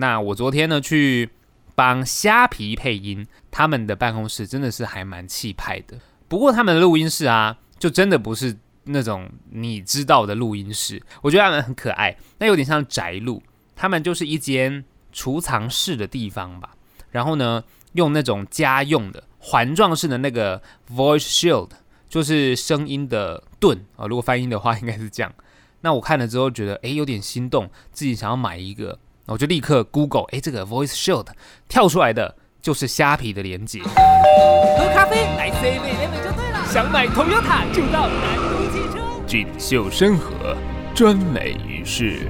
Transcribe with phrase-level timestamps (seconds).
[0.00, 1.28] 那我昨天呢去
[1.74, 5.98] 帮虾皮配音，他们的办公室真的是还蛮气派的。
[6.28, 13.42] 不过他们的录音室啊，就真的不是那种你知道的录音室，我觉得他们很可爱，那有点像宅录。
[13.74, 16.76] 他们就是一间储藏室的地方吧。
[17.10, 20.62] 然后呢，用那种家用的环状式的那个
[20.94, 21.70] voice shield，
[22.08, 24.06] 就是声音的盾啊。
[24.06, 25.34] 如果翻译的话，应该是这样。
[25.80, 29.00] 那我看了之后觉得，诶，有点心动，自己想要买一个。
[29.28, 31.26] 我就立刻 Google，哎，这个 Voice Shield
[31.68, 33.82] 跳出来的就是虾皮的连接。
[33.82, 36.64] 喝咖啡来 C 位连美就对了。
[36.72, 38.98] 想买 Toyota 就到南都汽车。
[39.26, 40.56] 锦绣山河，
[40.94, 42.20] 专美于世，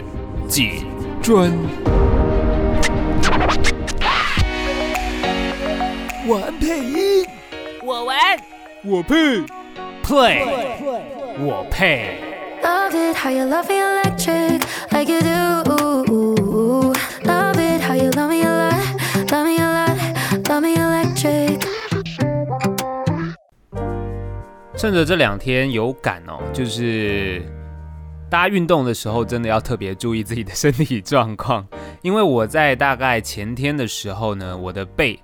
[0.48, 0.84] 锦
[1.22, 1.52] 专。
[6.26, 7.24] 玩配音，
[7.84, 8.18] 我玩，
[8.84, 9.14] 我配
[10.02, 10.44] ，Play，
[11.38, 12.18] 我配。
[24.76, 27.42] 趁着这两天有感哦，就是
[28.30, 31.66] 大家运动的时候，真的要特别注意自己的身体状况。
[32.02, 35.18] 因为我在大概前天的时候呢，我的背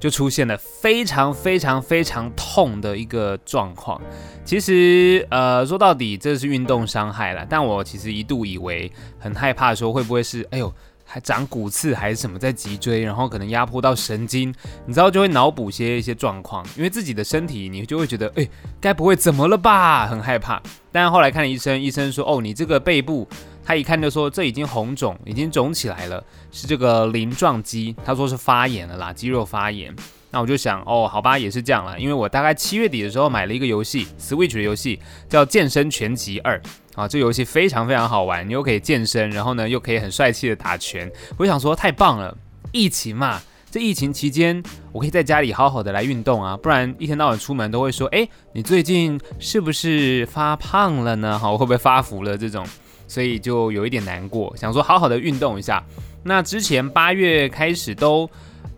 [0.00, 4.00] 就出现了非常非常非常痛的一个状况。
[4.46, 10.72] 其实，呃，说到底这是运动伤害了，但我其实一度以为很害怕，说会不会是，哎呦。
[11.14, 14.52] 还长骨刺还是什么在脊椎，然后可能压迫到神经，
[14.84, 18.44] 你知道就会脑补些一些状况，因为自己的身体你就会觉得，哎，
[18.80, 20.60] 该不会怎么了吧，很害怕。
[20.90, 23.28] 但后来看医生，医生说，哦，你这个背部，
[23.64, 29.94] 他一看就说这已经红肿，已经肿起来了，是这个鳞状肌，他说是发炎了啦，肌肉发炎。
[30.32, 36.58] 那我就想，哦，好吧，也是这样了，因为我大概七月底的时候买了一个游戏，Switch 的游戏叫《健身全集二》。
[36.94, 41.10] 啊，这游戏非常非常好玩，你又可以健身，然后呢又可以很帅气的打拳。
[41.36, 42.36] 我想说太棒了，
[42.72, 51.38] 疫情嘛，这疫情期间我可以在家里好好的来运动啊，不然一天到晚出门都会说，哎，你最近是不是发胖了呢？
[51.38, 52.64] 哈，会不会发福了这种？
[53.06, 55.84] 所以就有一点难过，想说好好的运动一下。
[56.22, 58.28] 那之前八月开始都，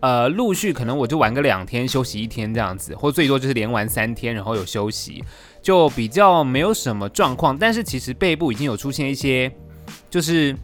[0.01, 5.23] 呃，陆续可能我就玩个两天，休息一天这样子，或最多就是连玩三天，然后有休息。
[5.67, 9.51] 就比较没有什么状况，但是其实背部已经有出现一些，
[10.09, 10.55] 就是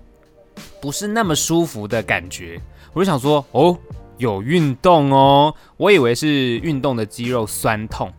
[0.80, 2.58] 不是那么舒服的感觉。
[2.94, 3.78] 我就想说，哦，
[4.18, 8.10] 有运动哦，我以为是运动的肌肉酸痛。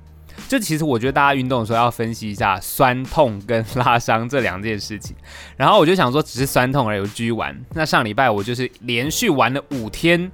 [0.47, 5.17] 这其实我觉得大家运动的时候要分析一下酸痛跟拉伤这两件事情。
[5.57, 7.59] 然后我就想说，只是酸痛而已，继续玩。
[7.73, 10.31] 那上礼拜我就是连续玩了五天。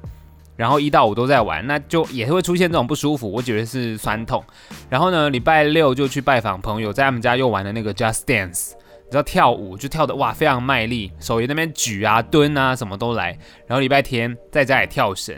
[0.61, 4.45] 然后一到五都在玩，那就也会出现这种不舒服，我觉得是酸痛。
[4.91, 8.73] 然后呢，礼拜六就去拜访朋友，在他们家又玩了那个 Just Dance，
[9.07, 13.29] 你知道跳舞就跳的哇非常卖力，手也那边举啊蹲啊什么都来。
[13.67, 15.35] 然后礼拜天在家里跳绳，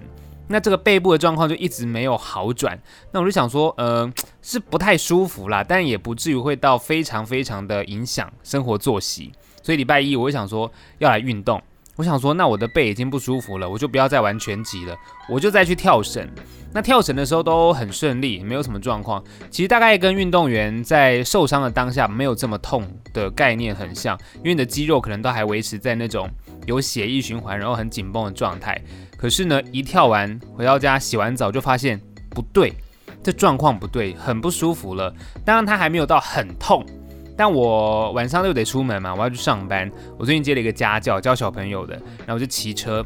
[0.48, 2.76] 那这个背部的状况就一直没有好转。
[3.12, 4.12] 那我就想说，呃，
[4.42, 9.30] 是不太舒服啦，但也不至于会到非常非常的影响生活作息。
[9.62, 10.68] 所以礼拜一我就想说
[10.98, 11.62] 要来运动。
[11.96, 14.96] 我想说，那我的背已经不舒服了，我就不要再玩拳击了，
[15.28, 16.26] 我就再去跳绳。
[16.72, 19.22] 那跳绳的时候都很顺利，没有什么状况。
[19.50, 22.82] 其实大概跟运动员在受伤的当下没有这么痛
[23.12, 26.26] 的概念很像，因为你的肌肉可能都还维持在那种
[26.66, 28.82] 有血液循环，然后很紧绷的状态。
[29.18, 32.72] 可是呢，一跳完回到家洗完澡就发现不对，
[33.22, 35.14] 这状况不对，很不舒服了。
[35.44, 36.86] 当然它还没有到很痛。
[37.44, 39.90] 但我晚上又得出门嘛，我要去上班。
[40.16, 43.04] 我最近接了一个家教，教小朋友的，然后我就骑车，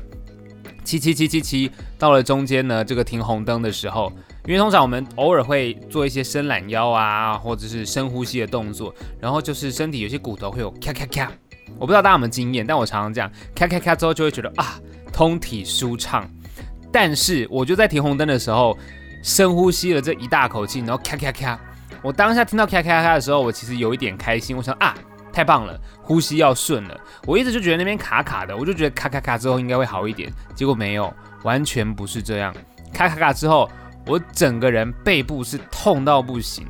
[0.84, 4.12] 骑骑骑骑骑，到了中间呢，这个停红灯的时候，
[4.44, 11.32] 因为通常我们偶尔会做一些伸懒腰啊，或者是深呼吸的动作，然后就是身体有些骨头会有咔咔咔，
[11.78, 14.78] 我不知道大家有没有经验，但我常常这样咔咔咔之后就会觉得啊，
[15.10, 16.30] 通体舒畅。
[16.92, 18.76] 但是我就在停红灯的时候，
[19.22, 21.58] 深呼吸了这一大口气，然后咔咔咔。
[22.06, 24.56] 我当下听到咔咔咔的时候，我其实有一点开心。
[24.56, 24.94] 我想啊，
[25.32, 26.96] 太棒了，呼吸要顺了。
[27.26, 30.32] 我一直就觉得那边卡卡的，我就觉得咔咔咔之后应该会好一点。
[30.54, 31.12] 结果没有，
[31.42, 32.54] 完全不是这样。
[32.94, 33.68] 咔咔咔之后，
[34.06, 36.64] 我整个人背部是痛到不行，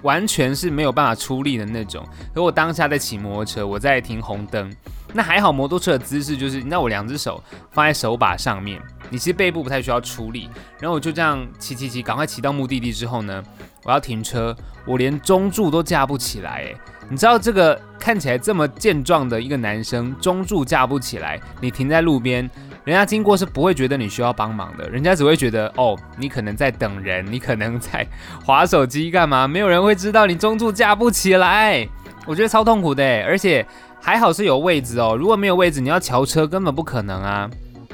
[0.00, 2.02] 完全是没有办法出力的那种。
[2.34, 4.74] 可我当下在骑摩托车，我在停红灯，
[5.12, 10.48] 那还好，摩托车的姿势就是，那我两只手放在手把上面，你其实背部不太需要出力。
[10.80, 13.42] 然后我就这样骑骑骑，赶快骑到目的地之后呢？
[13.84, 16.74] 我要停车，我连中柱都架不起来，哎，
[17.08, 22.50] 你知道这个看起来这么健壮的一个男生，中柱架不起来，你停在路边，
[22.84, 28.06] 人家经过是不会觉得你需要帮忙的，人家只会觉得哦，你可能在等人，你可能在
[28.44, 31.88] 划手机干嘛，没有人会知道你中柱架不起来，
[32.26, 33.66] 我觉得超痛苦的，而且
[34.02, 37.48] 还好是有位置哦，如果没有位置，你要桥车根本不可能啊。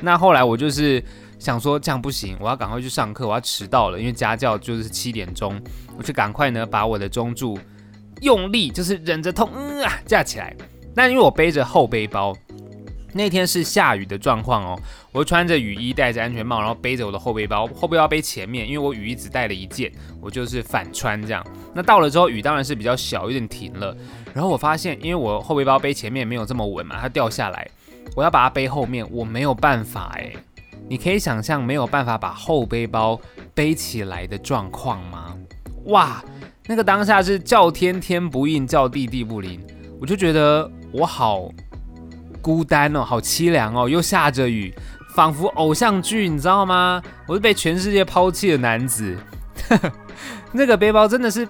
[0.04, 1.02] 那后来我就是
[1.38, 5.60] 想说这样不行，我要赶快去上课，我要迟到了，因为家教就是七点钟，
[5.96, 7.58] 我就赶快呢把我的中柱
[8.20, 10.54] 用力就是忍着痛，嗯啊架起来。
[10.94, 12.36] 那因为我背着后背包。
[13.16, 14.76] 那天是下雨的状况哦，
[15.12, 19.88] 我穿着雨衣，戴着安全帽，然后背着我的后背包，后背包背前面，因为我雨衣只带了一件，
[20.20, 21.46] 我就是反穿这样。
[21.72, 23.96] 那到了之后，雨当然是比较小，有点停了。
[24.34, 27.70] 然后我发现，因为我后背包背前面没有这么稳嘛，它掉下来，
[28.14, 30.32] 我要把它背后面，我没有办法哎。
[30.88, 33.18] 你可以想象没有办法把后背包
[33.54, 35.34] 背起来的状况吗？
[35.86, 36.22] 哇，
[36.66, 39.60] 那个当下是叫天天不应，叫地地不灵，
[40.00, 41.48] 我就觉得我好。
[42.42, 44.74] 孤单哦，好凄凉哦，又下着雨，
[45.14, 47.02] 仿佛偶像剧，你知道吗？
[47.26, 49.16] 我是被全世界抛弃的男子。
[50.52, 51.48] 那个背包真的是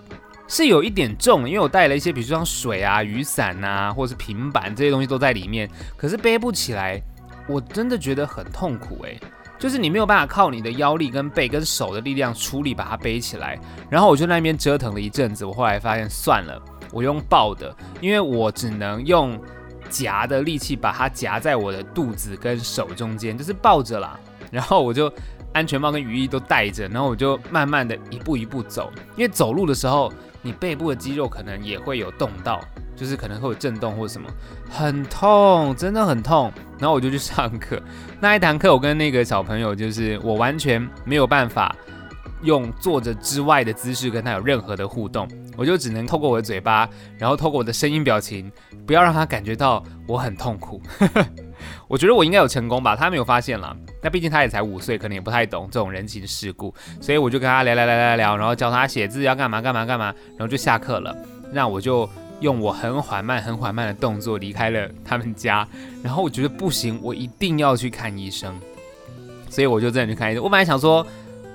[0.55, 7.03] 是有一点重，因为我带了一些，比如说像水啊、雨伞啊，或者是平板这些东西都在里面，可是背不起来，
[7.49, 9.19] 我真的觉得很痛苦诶，
[9.59, 13.59] 就是你没有办法靠你的腰力跟背跟手的力量出力把它背起来。
[13.91, 16.62] 然后我就那边折腾了一阵子，我后来发现算了，
[16.93, 19.37] 我用抱的，因为我只能用。
[19.91, 24.19] 夹的力气把它夹在我的肚子跟手中间，就是抱着啦。
[24.51, 25.12] 然后我就
[25.55, 28.93] 安全帽跟雨衣都戴着，然后我就慢慢的一步一步走。
[29.17, 30.12] 因为走路的时候，
[30.43, 32.61] 你背部的肌肉可能也会有动到，
[32.95, 34.29] 就是可能会有震动或什么，
[34.69, 36.53] 很痛，真的很痛。
[36.79, 37.81] 然后我就去上课，
[38.21, 41.75] 那一堂课我跟那个小朋友，就是我完全没有办法。
[42.43, 46.87] 用坐着之外的姿势跟他有任何的互动，我就只能透过我的嘴巴，
[47.17, 48.53] 然后透过我的声音表情，
[48.87, 50.79] 不要让他感觉到我很痛苦。
[51.88, 53.76] 我觉得我应该有成功吧，他没有发现了。
[54.02, 61.16] 那毕竟他也才五岁，可能也不太懂这种人情世故，所以我就跟他聊聊聊聊聊，然后教他写字要干嘛干嘛干嘛，然后就下课了。
[61.52, 62.08] 那我就
[62.40, 65.66] 用我很缓慢、很缓慢的动作离开了他们家。
[66.02, 68.55] 然后我觉得不行，我一定要去看医生，
[69.49, 70.43] 所以我就真的去看医生。
[70.43, 71.06] 我本来想说。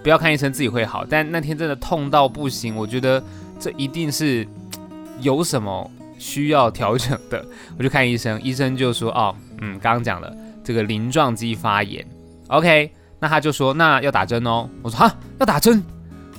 [0.01, 1.05] 不要看医生，自己会好。
[1.05, 3.21] 但那天真的痛到不行，我觉得
[3.59, 4.47] 这一定是
[5.19, 7.45] 有什么需要调整的。
[7.77, 12.05] 我去看医生，医生就说：“哦，嗯，刚刚讲了这个鳞状肌发炎。
[12.47, 15.83] ”OK，那他就说：“那要打针哦。”我说：“哈，要打针？”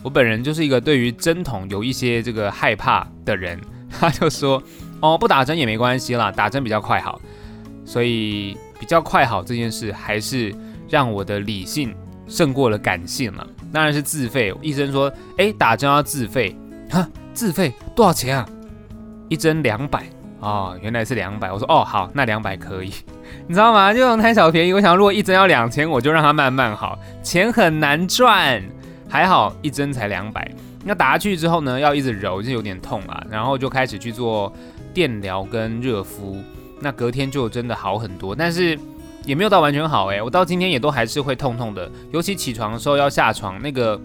[0.03, 3.61] 我本人就是一个对于针筒有一些这个害怕的人。
[3.91, 4.63] 他就说
[5.01, 7.21] ：“哦，不打针也没关系啦，打针比较快好。”
[7.85, 10.55] 所以比较快好这件事，还是
[10.89, 11.95] 让我的理性。
[12.29, 14.55] 胜过了感性了，当然是自费。
[14.63, 16.57] 医生说：“哎，打针要自费，
[16.89, 18.49] 哈，自费多少钱啊？
[19.29, 20.07] 一针两百
[20.39, 22.93] 哦，原来是两百。”我说：“哦，好，那两百可以。”
[23.47, 23.93] 你知道吗？
[23.93, 24.73] 就贪小便宜。
[24.73, 28.63] 我想，如果一针要两千，我就让它慢慢好，钱很难赚。
[29.09, 30.51] 还好一针才两百。
[30.85, 33.25] 那打下去之后呢，要一直揉，就有点痛啊。
[33.31, 34.53] 然后就开始去做
[34.95, 36.43] 电疗跟热敷。
[36.81, 38.79] 那隔天就真的好很多，但是。
[39.27, 44.01] 也没有到完全好诶，我到今天也都还是会痛痛的，尤其起床的时候要下床，那个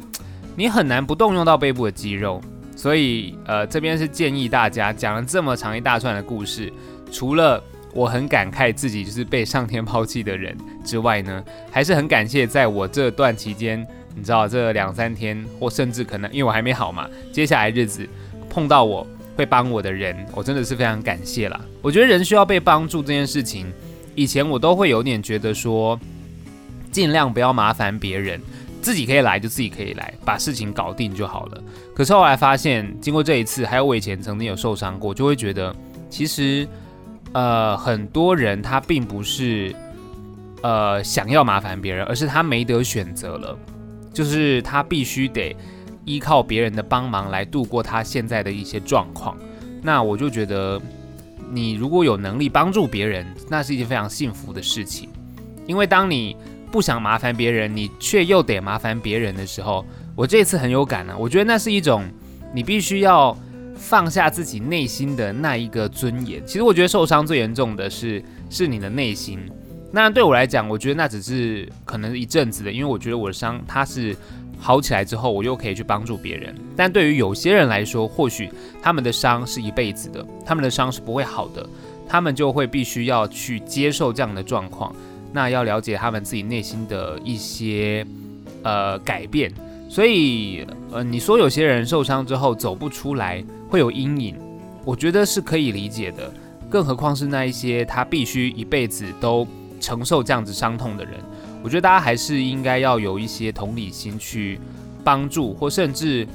[0.58, 2.42] 你很难不动用到背部的肌肉，
[2.76, 6.72] 所以呃这边是建议大家讲了这么长一大串的故事，
[7.14, 7.64] 除了
[7.96, 18.08] 我很感慨自己就是被上天抛弃的人之外呢，还是很感谢在我这段期间，你知道这两三天或甚至可能因为我还没好嘛，接下来日子
[18.50, 19.08] 碰到我
[19.38, 21.60] 会帮我的人，我真的是非常感谢啦。
[21.82, 23.72] 我觉得人需要被帮助这件事情。
[24.14, 26.00] 以前我都会有点觉得说，
[26.90, 28.40] 尽量不要麻烦别人，
[28.82, 31.64] 自己可以来就自己可以来，把事情搞定就好了。
[31.94, 35.76] 可是后来发现，经过这一次，还有我以前曾经有受伤过，就会觉得
[36.10, 36.66] 其实，
[37.36, 39.76] 呃，很多人他并不是
[40.64, 43.60] 呃想要麻烦别人，而是他没得选择了，
[44.14, 45.54] 就是他必须得
[46.06, 49.38] 依靠别人的帮忙来度过他现在的一些状况。
[49.84, 50.82] 那我就觉得。
[51.52, 55.08] 你如果有能力帮助别人，那是一件非常幸福的事情。
[55.68, 56.36] 因为当你
[56.72, 61.16] 不想麻烦别人，你却又得麻烦别人的时候，我这次很有感呢。
[61.16, 62.04] 我觉得那是一种
[62.52, 63.38] 你必须要
[63.76, 66.46] 放下自己内心的那一个尊严。
[66.46, 69.40] 其实我觉得受伤最严重的是是你的内心。
[69.92, 74.16] 那对我来讲，我觉得那只是可能一阵子的，因为我觉得我的伤它是。
[74.58, 76.56] 好起来之后，我又可以去帮助别人。
[76.78, 78.50] 但对于有些人来说，或许
[78.82, 81.70] 他们的伤是一辈子的，他们的伤是不会好的，
[82.08, 84.96] 他们就会必须要去接受这样的状况。
[85.34, 88.08] 那要了解他们自己内心的一些
[88.64, 89.52] 呃改变。
[89.96, 94.36] 所以呃，你说有些人受伤之后走不出来，会有阴影，
[94.84, 96.30] 我觉得是可以理解的。
[96.70, 99.48] 更何况是那一些他必须一辈子都
[99.80, 101.14] 承受这样子伤痛的人。
[101.64, 104.60] 我觉得大家还是应该要有一些同理心去
[105.02, 106.28] 帮助，或甚至，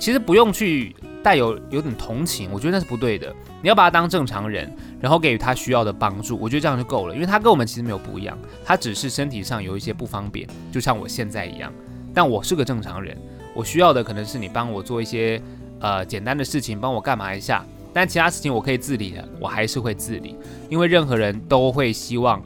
[0.00, 0.92] 其实不用去
[1.22, 3.32] 带有有点同情，我觉得那是不对的。
[3.62, 4.68] 你要把他当正常人，
[5.00, 7.14] 然后给予他需要的帮助，我觉得这样就够了。
[7.14, 11.72] 因为他跟我们其实没有不一样，他只是身体上有一些不方便，就像我现在一样。
[12.14, 13.18] 但我是个正常人，
[13.54, 15.42] 我需要的可能是你帮我做一些
[15.80, 17.64] 呃简单的事情，帮我干嘛一下。
[17.92, 20.36] 但其他事情我可以自理的，我还是会自理，
[20.68, 22.42] 因为任何人都会希望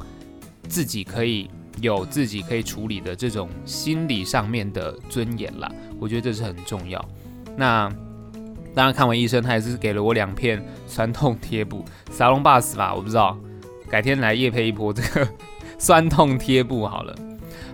[0.68, 5.70] 自己可以有自己可以处理的这种心理上面的尊严啦。
[5.98, 7.02] 我觉得这是很重要。
[7.56, 7.90] 那
[8.74, 13.36] 当然看完医生，他也是给了我两片酸痛贴布，沙龙 bus 吧，我不知道，
[13.88, 15.26] 改天来夜配一波这个
[15.78, 17.14] 酸痛贴布好了。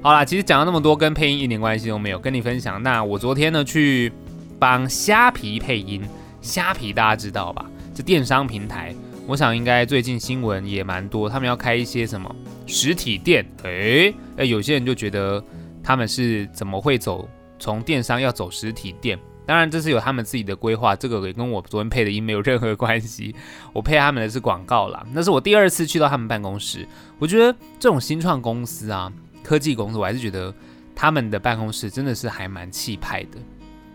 [0.05, 2.83] 好啦，其实讲了那么多，跟配音一点关系都没有，跟你分享。
[2.83, 4.13] 那我昨天呢去
[4.59, 6.03] 帮虾皮配音，
[6.43, 7.65] 虾皮大家知道吧？
[7.95, 8.95] 这电商平台，
[9.27, 13.47] 我想应该最近新闻也蛮多，他们要开一些什么实体店。
[13.63, 15.43] 诶诶，有些人就觉得
[15.83, 17.27] 他们是怎么会走
[17.59, 19.19] 从电商要走实体店？
[19.47, 23.35] 当然，这是有他们自己的规划，这个也跟我昨天配的音没有任何关系。
[23.73, 26.87] 我配他们的是广告啦，那是我第二次去到他们办公室。
[27.19, 29.11] 我觉得这种新创公司啊，
[29.45, 30.53] 科技公司，我还是觉得
[30.97, 33.39] 他们的办公室真的是还蛮气派的。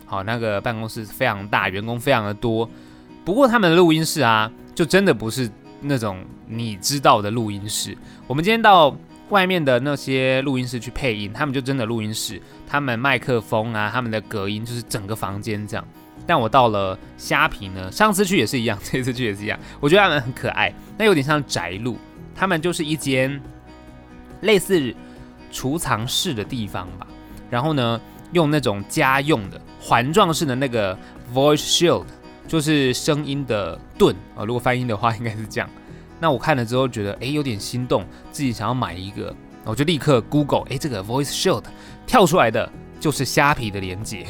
[0.05, 2.69] 好，那个办公室非常大，员工非常的多。
[3.25, 5.51] 不过他们的录音室啊，就真的不是
[5.81, 7.97] 那种你知道的录音室。
[8.27, 8.95] 我们今天到。
[9.29, 15.87] 外面的那些录音室去配音，他们就真的录音室，他们麦克风啊，他们的隔音就是整个房间这样。
[16.25, 19.59] 但我到了虾皮呢，上次去也是一样，这次去也是一样。
[19.79, 21.95] 我觉得他们很可爱，那有点像宅录，
[22.33, 23.39] 他们就是一间
[24.41, 24.91] 类似
[25.51, 27.07] 储藏室的地方吧。
[27.49, 27.99] 然后呢，
[28.33, 30.97] 用那种家用的环状式的那个
[31.33, 32.05] voice shield，
[32.47, 34.43] 就是声音的盾啊。
[34.43, 35.69] 如果翻译的话，应该是这样。
[36.19, 41.63] 那我看了之后觉得，哎，有点心动，自己想要买一个，我就立刻 Google，哎，这个 Voice Shield
[42.05, 44.27] 跳出来的就是虾皮的连接，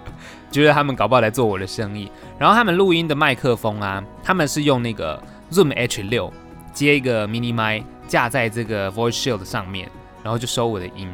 [0.52, 2.12] 觉得他们搞不好来做我的生意。
[2.38, 6.30] 然后他们录音的麦克风啊，他们是用那个 Zoom H6
[6.72, 9.90] 接一个 mini 麦架在这个 Voice Shield 上面，
[10.22, 11.08] 然后就收我的音。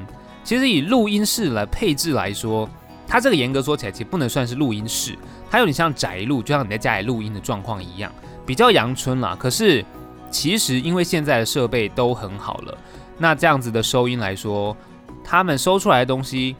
[0.44, 2.68] 其实以录音室来配置来说，
[3.06, 5.16] 它这个严格说起来，其实不能算是录音室，
[5.50, 8.12] 它有点像宅录，就像你在家里录音的状况一样，
[8.44, 9.36] 比较阳春啦。
[9.38, 9.84] 可是
[10.30, 12.78] 其实，因为现在的设备都很好了，
[13.18, 14.76] 那这样子的收音来说，
[15.24, 16.54] 他们收出来的东西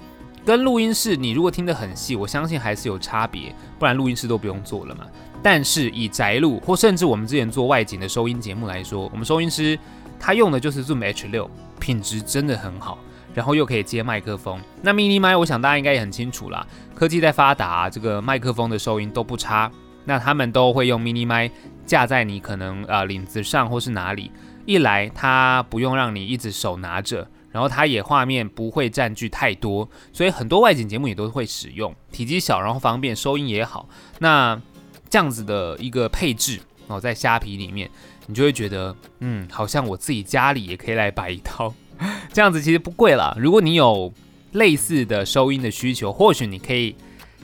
[0.44, 5.04] 跟录音室，你如果听得很细，我相信还是有差别，不然录音室都不用做了嘛。
[5.42, 9.78] 但是以宅录或甚至我们之前做外景的收音节目来说，我们收音师
[10.18, 12.98] 它用的就是 Zoom H6，品质真的很好，
[13.34, 14.60] 然后又可以接麦克风。
[14.82, 19.70] 那 Mini 麦，我想大家应该也很清楚啦，科技在发达，这个麦克风的收音都不差。
[20.04, 21.50] 那他们都会用 Mini 麦。
[21.86, 24.32] 架在你可能呃领子上或是哪里，
[24.64, 33.88] 一来它不用让你一直手拿着，然后它也画面不会占据太多，所以很多外景节目也都会使用，体积小然后方便收音也好。
[34.18, 34.60] 那
[35.08, 36.58] 这样子的一个配置
[36.88, 37.88] 哦，在虾皮里面，
[38.26, 41.72] 你就会觉得嗯，好像我自己家里也可以来摆一套，
[42.32, 43.36] 这样子其实不贵啦。
[43.38, 44.12] 如果你有
[44.52, 46.94] 类似的收音的需求，或许你可以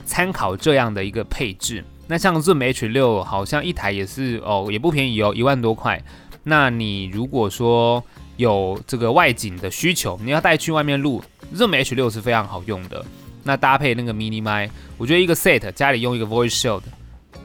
[0.05, 1.83] 参考这样的一个配置。
[2.07, 6.03] 那像 Zoom H6 好像一台也是哦，也不便宜哦，一万多块。
[6.43, 8.03] 那你如果说
[8.35, 11.23] 有这个外景的需求，你要带去外面录
[11.55, 13.03] ，Zoom H6 是非常好用的。
[13.43, 16.81] 那搭配那个 Mini 麦，我觉得一个 set 家里用一个 Voice Shield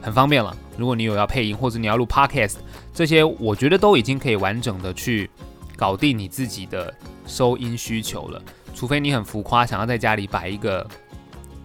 [0.01, 0.55] 很方便了。
[0.77, 2.55] 如果你有要配音或者你要录 Podcast，
[2.99, 5.29] 这些我觉得都已经可以完整的去
[5.77, 6.93] 搞定你自己的
[7.25, 8.41] 收音需求了。
[8.75, 10.85] 除非你很浮夸，想要在家里摆一个。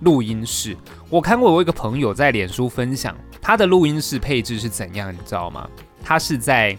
[0.00, 0.76] 录音室，
[1.08, 5.68] 我看过我一个朋友在脸书分享他的录音室配置是怎样，你知道吗？
[6.04, 6.76] 他是在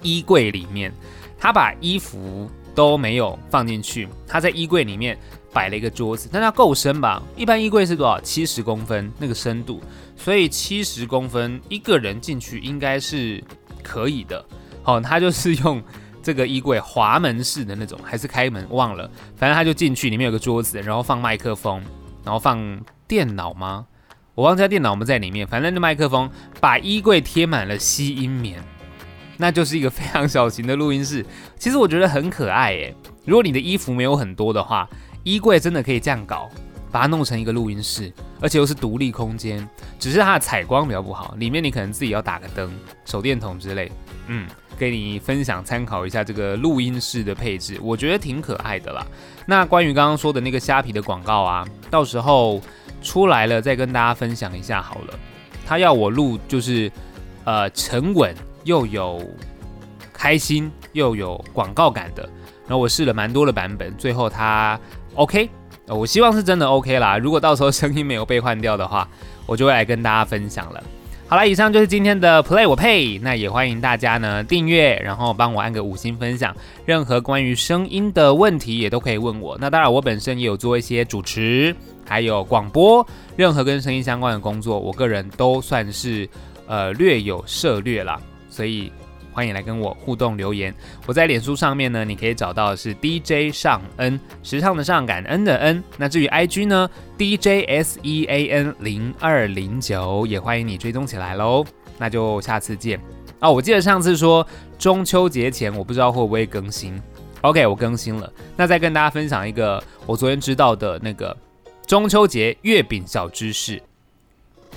[0.00, 0.92] 衣柜里面，
[1.36, 5.18] 他把衣服都没有放进去，他在衣柜里面
[5.52, 7.22] 摆了一个桌子，但它够深吧？
[7.36, 8.20] 一般衣柜是多少？
[8.20, 9.80] 七十公分那个深度，
[10.16, 13.42] 所以七十公分一个人进去应该是
[13.82, 14.44] 可以的。
[14.82, 15.82] 好，他就是用
[16.22, 21.82] 这个衣柜滑门式的那种，还是开门忘了，反正他就进去，里面有个桌子，然后放麦克风。
[22.24, 23.84] 然后放电脑吗？
[24.36, 25.44] 我忘记电脑我们在里面。
[25.44, 28.62] 反正那麦克风把衣柜贴满了吸音棉，
[29.36, 31.24] 那就是一个非常小型的录音室。
[31.58, 32.94] 其实我觉得很可爱诶。
[33.24, 34.88] 如果你的衣服没有很多的话，
[35.22, 36.48] 衣柜真的可以这样搞，
[36.90, 39.68] 把它弄成一个录音室，而且又是独立空间。
[39.98, 42.72] 只是它的采光比较不好，里面你可能自己要打个灯、
[43.04, 43.90] 手电筒之类。
[44.28, 44.48] 嗯。
[44.78, 49.06] 给你分享参考一下这个录音室的配置，我觉得挺可爱的啦。
[49.46, 52.60] 那关于刚刚说的那个虾皮的广告啊，到时候
[53.00, 55.14] 出来了再跟大家分享一下好了。
[55.64, 56.90] 他要我录就是
[57.44, 59.20] 呃沉稳又有
[60.12, 62.22] 开心又有广告感的，
[62.66, 64.78] 然后我试了蛮多的版本，最后它
[65.14, 65.48] OK，
[65.88, 67.18] 我希望是真的 OK 啦。
[67.18, 69.08] 如果到时候声音没有被换掉的话，
[69.46, 70.82] 我就会来跟大家分享了。
[71.28, 76.54] 好了，以上就是今天的 Play 我配，那也欢迎大家呢订阅，然后帮我按个五星分享。
[76.84, 79.56] 任何关于声音的问题也都可以问我。
[79.58, 81.74] 那当然，我本身也有做一些主持，
[82.06, 86.28] 还有广播，任何跟声音相关的工作，我个人都算是
[86.66, 88.20] 呃略有涉略啦。
[88.52, 88.92] 所以。
[89.34, 90.74] 欢迎来跟我互动留言。
[91.06, 95.82] 我在脸书上面呢，你可以找到是 DJ 上 N 时尚的上感恩的恩。
[95.96, 101.64] 那至于 IG 呢，DJ S E A N 零二零九，也欢迎你追踪起来喽。
[101.96, 103.00] 那就下次见
[103.40, 103.50] 哦。
[103.50, 104.46] 我记得上次说
[104.78, 107.00] 中秋节前，我不知道会不会更新。
[107.40, 108.30] OK，我更新了。
[108.54, 111.34] 那再跟大家分享一个我昨天知道的那个
[111.86, 113.82] 中秋节月饼小知识，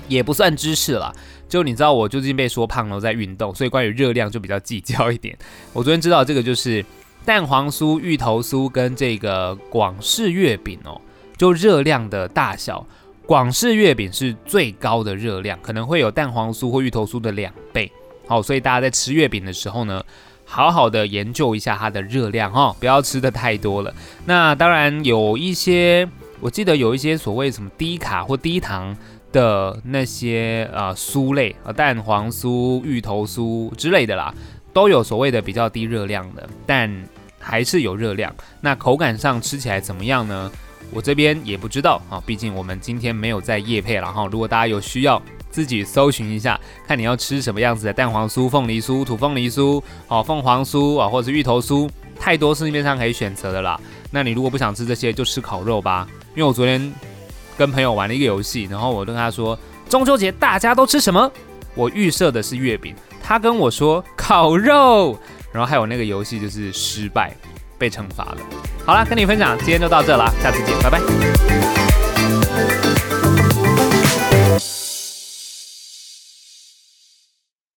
[0.07, 1.13] 也不算知识了。
[1.47, 5.37] 就你知道我最近被说胖了，在运动，所以关于热量就比较计较一点。
[5.73, 6.83] 我昨天知道这个就是
[7.23, 10.99] 蛋黄酥、芋头酥跟这个广式月饼哦，
[11.37, 12.85] 就热量的大小，
[13.27, 17.91] 广式月饼是最高的热量，可能会有蛋黄酥或芋头酥的两倍。
[18.27, 20.03] 好，所以大家在吃月饼的时候呢，
[20.45, 23.93] 好好的研究一下它的热量哈，不要吃的太多了。
[24.25, 26.09] 那当然有一些，
[26.41, 28.97] 我记得有一些所谓什么低卡或低糖。
[29.35, 34.33] 的那些呃酥类啊，蛋黄酥、芋头酥之类的啦，
[34.71, 36.89] 都有所谓的比较低热量的，但
[37.37, 38.33] 还是有热量。
[38.61, 40.49] 那口感上吃起来怎么样呢？
[40.89, 44.25] 我这边也不知道啊，毕竟我们今天没有在夜配了哈。
[44.31, 53.77] 如果大家有需要，自己搜寻一下，看你要吃什么样子的蛋黄酥、凤梨酥、土凤梨酥、哦凤凰酥啊，或者是芋头酥，太多市面上可以选择的啦。
[54.11, 56.07] 那你如果不想吃这些，就吃烤肉吧。
[56.35, 56.93] 因为我昨天。
[57.57, 59.57] 跟朋友玩了一个游戏，然后我跟他说
[59.89, 61.31] 中秋节大家都吃什么？
[61.73, 65.19] 我预设的是月饼，他跟我说烤肉，
[65.51, 67.35] 然后还有那个游戏就是失败，
[67.77, 68.37] 被惩罚了。
[68.85, 71.01] 好了，跟你分享，今天就到这了，下次见，拜拜。